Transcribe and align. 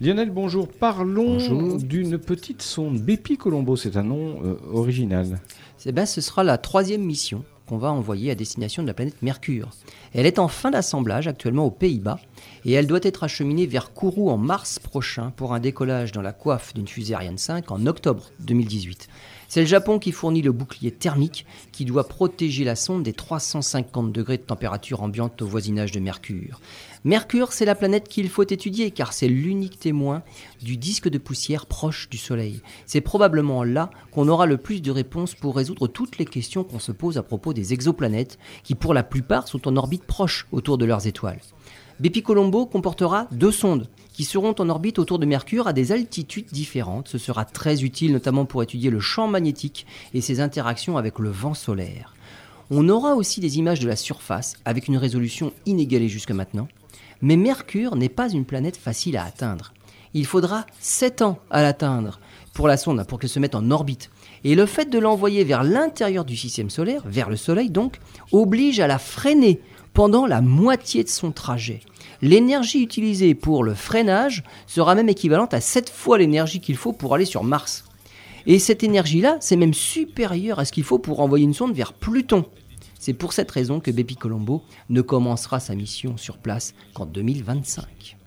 Lionel, 0.00 0.30
bonjour. 0.30 0.68
Parlons 0.68 1.76
d'une 1.76 2.18
petite 2.18 2.62
sonde. 2.62 3.00
Bepi 3.00 3.36
Colombo, 3.36 3.74
c'est 3.74 3.96
un 3.96 4.04
nom 4.04 4.40
euh, 4.44 4.54
original. 4.72 5.40
Eh 5.86 5.90
ben, 5.90 6.06
ce 6.06 6.20
sera 6.20 6.44
la 6.44 6.56
troisième 6.56 7.02
mission 7.02 7.42
qu'on 7.66 7.78
va 7.78 7.90
envoyer 7.90 8.30
à 8.30 8.36
destination 8.36 8.82
de 8.84 8.86
la 8.86 8.94
planète 8.94 9.20
Mercure. 9.22 9.70
Elle 10.14 10.26
est 10.26 10.38
en 10.38 10.46
fin 10.46 10.70
d'assemblage 10.70 11.26
actuellement 11.26 11.66
aux 11.66 11.72
Pays-Bas 11.72 12.20
et 12.64 12.72
elle 12.72 12.86
doit 12.86 13.00
être 13.02 13.24
acheminée 13.24 13.66
vers 13.66 13.92
Kourou 13.92 14.30
en 14.30 14.36
mars 14.36 14.78
prochain 14.78 15.32
pour 15.36 15.54
un 15.54 15.60
décollage 15.60 16.12
dans 16.12 16.22
la 16.22 16.32
coiffe 16.32 16.74
d'une 16.74 16.88
fusée 16.88 17.14
Ariane 17.14 17.38
5 17.38 17.70
en 17.70 17.86
octobre 17.86 18.30
2018. 18.40 19.08
C'est 19.50 19.60
le 19.60 19.66
Japon 19.66 19.98
qui 19.98 20.12
fournit 20.12 20.42
le 20.42 20.52
bouclier 20.52 20.90
thermique 20.90 21.46
qui 21.72 21.86
doit 21.86 22.06
protéger 22.06 22.64
la 22.64 22.76
sonde 22.76 23.02
des 23.02 23.14
350 23.14 24.12
degrés 24.12 24.36
de 24.36 24.42
température 24.42 25.02
ambiante 25.02 25.40
au 25.40 25.46
voisinage 25.46 25.90
de 25.90 26.00
Mercure. 26.00 26.60
Mercure, 27.04 27.54
c'est 27.54 27.64
la 27.64 27.74
planète 27.74 28.08
qu'il 28.08 28.28
faut 28.28 28.42
étudier 28.42 28.90
car 28.90 29.14
c'est 29.14 29.28
l'unique 29.28 29.78
témoin 29.78 30.22
du 30.60 30.76
disque 30.76 31.08
de 31.08 31.16
poussière 31.16 31.64
proche 31.64 32.10
du 32.10 32.18
Soleil. 32.18 32.60
C'est 32.84 33.00
probablement 33.00 33.64
là 33.64 33.88
qu'on 34.12 34.28
aura 34.28 34.44
le 34.44 34.58
plus 34.58 34.82
de 34.82 34.90
réponses 34.90 35.34
pour 35.34 35.56
résoudre 35.56 35.88
toutes 35.88 36.18
les 36.18 36.26
questions 36.26 36.62
qu'on 36.62 36.78
se 36.78 36.92
pose 36.92 37.16
à 37.16 37.22
propos 37.22 37.54
des 37.54 37.72
exoplanètes 37.72 38.38
qui 38.64 38.74
pour 38.74 38.92
la 38.92 39.02
plupart 39.02 39.48
sont 39.48 39.66
en 39.66 39.76
orbite 39.76 40.04
proche 40.04 40.46
autour 40.52 40.76
de 40.76 40.84
leurs 40.84 41.06
étoiles. 41.06 41.40
Bepi 42.00 42.22
Colombo 42.22 42.64
comportera 42.64 43.26
deux 43.32 43.50
sondes 43.50 43.88
qui 44.12 44.22
seront 44.22 44.54
en 44.60 44.68
orbite 44.68 45.00
autour 45.00 45.18
de 45.18 45.26
Mercure 45.26 45.66
à 45.66 45.72
des 45.72 45.90
altitudes 45.90 46.46
différentes. 46.52 47.08
Ce 47.08 47.18
sera 47.18 47.44
très 47.44 47.82
utile 47.82 48.12
notamment 48.12 48.44
pour 48.44 48.62
étudier 48.62 48.90
le 48.90 49.00
champ 49.00 49.26
magnétique 49.26 49.84
et 50.14 50.20
ses 50.20 50.40
interactions 50.40 50.96
avec 50.96 51.18
le 51.18 51.30
vent 51.30 51.54
solaire. 51.54 52.14
On 52.70 52.88
aura 52.88 53.16
aussi 53.16 53.40
des 53.40 53.58
images 53.58 53.80
de 53.80 53.88
la 53.88 53.96
surface 53.96 54.54
avec 54.64 54.86
une 54.86 54.96
résolution 54.96 55.52
inégalée 55.66 56.08
jusque 56.08 56.30
maintenant. 56.30 56.68
Mais 57.20 57.36
Mercure 57.36 57.96
n'est 57.96 58.08
pas 58.08 58.30
une 58.30 58.44
planète 58.44 58.76
facile 58.76 59.16
à 59.16 59.24
atteindre. 59.24 59.72
Il 60.14 60.24
faudra 60.24 60.66
7 60.80 61.22
ans 61.22 61.38
à 61.50 61.62
l'atteindre 61.62 62.20
pour 62.54 62.68
la 62.68 62.76
sonde, 62.76 63.04
pour 63.06 63.18
qu'elle 63.18 63.30
se 63.30 63.40
mette 63.40 63.54
en 63.54 63.70
orbite. 63.70 64.10
Et 64.44 64.54
le 64.54 64.66
fait 64.66 64.88
de 64.88 64.98
l'envoyer 64.98 65.42
vers 65.44 65.64
l'intérieur 65.64 66.24
du 66.24 66.36
système 66.36 66.70
solaire, 66.70 67.02
vers 67.06 67.28
le 67.28 67.36
Soleil 67.36 67.70
donc, 67.70 67.98
oblige 68.32 68.80
à 68.80 68.86
la 68.86 68.98
freiner 68.98 69.60
pendant 69.92 70.26
la 70.26 70.40
moitié 70.40 71.04
de 71.04 71.08
son 71.08 71.32
trajet. 71.32 71.80
L'énergie 72.20 72.82
utilisée 72.82 73.34
pour 73.34 73.62
le 73.62 73.74
freinage 73.74 74.42
sera 74.66 74.94
même 74.94 75.08
équivalente 75.08 75.54
à 75.54 75.60
7 75.60 75.88
fois 75.88 76.18
l'énergie 76.18 76.60
qu'il 76.60 76.76
faut 76.76 76.92
pour 76.92 77.14
aller 77.14 77.24
sur 77.24 77.44
Mars. 77.44 77.84
Et 78.46 78.58
cette 78.58 78.82
énergie-là, 78.82 79.36
c'est 79.40 79.56
même 79.56 79.74
supérieur 79.74 80.58
à 80.58 80.64
ce 80.64 80.72
qu'il 80.72 80.84
faut 80.84 80.98
pour 80.98 81.20
envoyer 81.20 81.44
une 81.44 81.54
sonde 81.54 81.74
vers 81.74 81.92
Pluton. 81.92 82.44
C'est 82.98 83.12
pour 83.12 83.32
cette 83.32 83.50
raison 83.50 83.78
que 83.78 83.92
Bepi 83.92 84.16
Colombo 84.16 84.62
ne 84.90 85.00
commencera 85.00 85.60
sa 85.60 85.76
mission 85.76 86.16
sur 86.16 86.38
place 86.38 86.74
qu'en 86.94 87.06
2025. 87.06 88.17